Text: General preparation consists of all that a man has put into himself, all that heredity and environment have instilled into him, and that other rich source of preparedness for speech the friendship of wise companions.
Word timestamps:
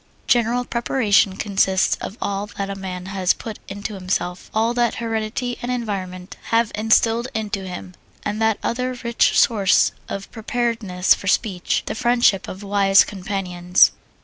General 0.25 0.65
preparation 0.65 1.35
consists 1.37 1.95
of 1.97 2.17
all 2.19 2.47
that 2.57 2.71
a 2.71 2.75
man 2.75 3.05
has 3.05 3.35
put 3.35 3.59
into 3.67 3.93
himself, 3.93 4.49
all 4.51 4.73
that 4.73 4.95
heredity 4.95 5.59
and 5.61 5.71
environment 5.71 6.37
have 6.45 6.71
instilled 6.73 7.27
into 7.35 7.67
him, 7.67 7.93
and 8.23 8.41
that 8.41 8.57
other 8.63 8.97
rich 9.03 9.37
source 9.39 9.91
of 10.09 10.31
preparedness 10.31 11.13
for 11.13 11.27
speech 11.27 11.83
the 11.85 11.93
friendship 11.93 12.47
of 12.47 12.63
wise 12.63 13.03
companions. 13.03 13.91